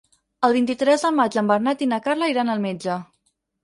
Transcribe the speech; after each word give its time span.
El 0.47 0.55
vint-i-tres 0.55 1.05
de 1.09 1.13
maig 1.21 1.39
en 1.43 1.53
Bernat 1.53 1.87
i 1.87 1.91
na 1.95 2.03
Carla 2.09 2.35
iran 2.37 2.53
al 2.57 2.69
metge. 2.69 3.03